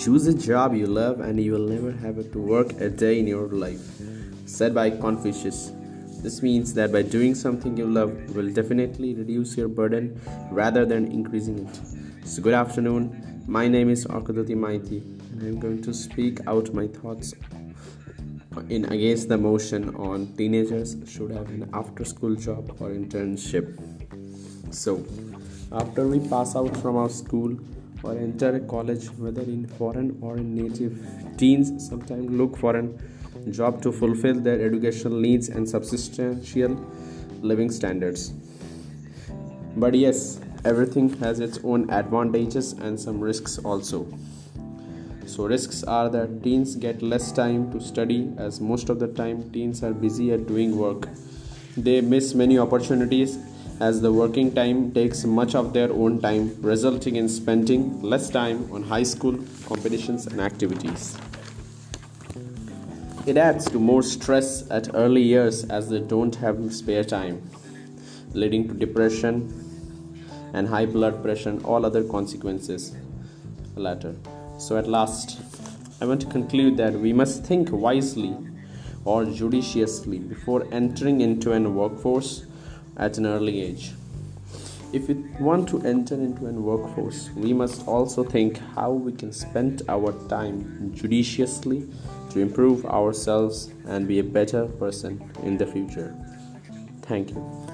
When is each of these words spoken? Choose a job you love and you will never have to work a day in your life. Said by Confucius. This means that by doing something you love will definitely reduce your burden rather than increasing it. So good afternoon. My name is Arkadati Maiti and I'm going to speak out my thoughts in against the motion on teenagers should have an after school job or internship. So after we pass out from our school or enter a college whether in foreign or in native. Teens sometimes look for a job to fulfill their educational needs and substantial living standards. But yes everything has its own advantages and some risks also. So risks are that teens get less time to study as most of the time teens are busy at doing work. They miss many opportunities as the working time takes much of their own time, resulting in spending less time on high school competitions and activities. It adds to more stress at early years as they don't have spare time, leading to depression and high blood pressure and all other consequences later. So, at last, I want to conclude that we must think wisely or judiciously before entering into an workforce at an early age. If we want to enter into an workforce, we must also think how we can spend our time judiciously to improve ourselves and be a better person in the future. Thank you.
Choose 0.00 0.26
a 0.28 0.32
job 0.32 0.74
you 0.74 0.86
love 0.86 1.20
and 1.20 1.38
you 1.38 1.52
will 1.52 1.68
never 1.68 1.92
have 1.92 2.32
to 2.32 2.38
work 2.38 2.72
a 2.80 2.88
day 2.88 3.18
in 3.18 3.26
your 3.26 3.48
life. 3.48 3.82
Said 4.46 4.74
by 4.74 4.88
Confucius. 4.88 5.72
This 6.22 6.40
means 6.42 6.72
that 6.72 6.90
by 6.90 7.02
doing 7.02 7.34
something 7.34 7.76
you 7.76 7.84
love 7.84 8.34
will 8.34 8.50
definitely 8.50 9.14
reduce 9.14 9.58
your 9.58 9.68
burden 9.68 10.18
rather 10.50 10.86
than 10.86 11.12
increasing 11.12 11.58
it. 11.68 12.26
So 12.26 12.40
good 12.40 12.54
afternoon. 12.54 13.44
My 13.46 13.68
name 13.68 13.90
is 13.90 14.06
Arkadati 14.06 14.56
Maiti 14.56 15.02
and 15.32 15.42
I'm 15.42 15.60
going 15.60 15.82
to 15.82 15.92
speak 15.92 16.40
out 16.46 16.72
my 16.72 16.86
thoughts 16.86 17.34
in 18.70 18.86
against 18.86 19.28
the 19.28 19.36
motion 19.36 19.94
on 19.96 20.28
teenagers 20.38 20.96
should 21.06 21.30
have 21.30 21.50
an 21.50 21.68
after 21.74 22.06
school 22.06 22.34
job 22.36 22.74
or 22.80 22.88
internship. 22.88 23.76
So 24.74 25.04
after 25.70 26.06
we 26.06 26.26
pass 26.26 26.56
out 26.56 26.74
from 26.78 26.96
our 26.96 27.10
school 27.10 27.58
or 28.02 28.16
enter 28.16 28.56
a 28.56 28.60
college 28.60 29.06
whether 29.18 29.42
in 29.42 29.66
foreign 29.66 30.16
or 30.20 30.36
in 30.36 30.54
native. 30.54 30.98
Teens 31.36 31.88
sometimes 31.88 32.30
look 32.30 32.56
for 32.56 32.76
a 32.76 32.88
job 33.50 33.82
to 33.82 33.92
fulfill 33.92 34.40
their 34.40 34.60
educational 34.60 35.18
needs 35.18 35.48
and 35.48 35.68
substantial 35.68 36.84
living 37.42 37.70
standards. 37.70 38.32
But 39.76 39.94
yes 39.94 40.40
everything 40.64 41.08
has 41.18 41.40
its 41.40 41.58
own 41.64 41.88
advantages 41.90 42.72
and 42.72 43.00
some 43.00 43.20
risks 43.20 43.58
also. 43.58 44.06
So 45.26 45.46
risks 45.46 45.82
are 45.84 46.08
that 46.10 46.42
teens 46.42 46.76
get 46.76 47.02
less 47.02 47.32
time 47.32 47.72
to 47.72 47.80
study 47.80 48.32
as 48.36 48.60
most 48.60 48.88
of 48.90 48.98
the 48.98 49.08
time 49.08 49.50
teens 49.52 49.82
are 49.82 49.92
busy 49.92 50.32
at 50.32 50.46
doing 50.46 50.76
work. 50.76 51.08
They 51.76 52.00
miss 52.00 52.34
many 52.34 52.58
opportunities 52.58 53.38
as 53.80 54.02
the 54.02 54.12
working 54.12 54.52
time 54.52 54.92
takes 54.92 55.24
much 55.24 55.54
of 55.54 55.72
their 55.72 55.90
own 55.90 56.20
time, 56.20 56.54
resulting 56.60 57.16
in 57.16 57.28
spending 57.28 58.02
less 58.02 58.28
time 58.28 58.70
on 58.70 58.82
high 58.82 59.02
school 59.02 59.38
competitions 59.66 60.26
and 60.26 60.38
activities. 60.38 61.16
It 63.26 63.38
adds 63.38 63.70
to 63.70 63.78
more 63.78 64.02
stress 64.02 64.70
at 64.70 64.94
early 64.94 65.22
years 65.22 65.64
as 65.64 65.88
they 65.88 66.00
don't 66.00 66.34
have 66.36 66.74
spare 66.74 67.04
time, 67.04 67.42
leading 68.34 68.68
to 68.68 68.74
depression 68.74 69.56
and 70.52 70.68
high 70.68 70.86
blood 70.86 71.22
pressure 71.22 71.48
and 71.48 71.64
all 71.64 71.86
other 71.86 72.04
consequences 72.04 72.94
later. 73.76 74.14
So, 74.58 74.76
at 74.76 74.88
last, 74.88 75.40
I 76.02 76.04
want 76.04 76.20
to 76.20 76.26
conclude 76.26 76.76
that 76.76 76.92
we 76.92 77.14
must 77.14 77.44
think 77.44 77.70
wisely 77.70 78.36
or 79.04 79.24
judiciously 79.24 80.18
before 80.18 80.66
entering 80.70 81.22
into 81.22 81.52
an 81.52 81.74
workforce 81.74 82.44
at 82.96 83.18
an 83.18 83.26
early 83.26 83.62
age. 83.62 83.92
If 84.92 85.06
we 85.06 85.14
want 85.38 85.68
to 85.68 85.80
enter 85.82 86.14
into 86.14 86.46
an 86.46 86.64
workforce, 86.64 87.30
we 87.36 87.52
must 87.52 87.86
also 87.86 88.24
think 88.24 88.58
how 88.74 88.90
we 88.92 89.12
can 89.12 89.32
spend 89.32 89.82
our 89.88 90.12
time 90.28 90.92
judiciously 90.94 91.88
to 92.30 92.40
improve 92.40 92.84
ourselves 92.86 93.70
and 93.86 94.08
be 94.08 94.18
a 94.18 94.24
better 94.24 94.66
person 94.66 95.30
in 95.44 95.56
the 95.58 95.66
future. 95.66 96.14
Thank 97.02 97.30
you. 97.30 97.70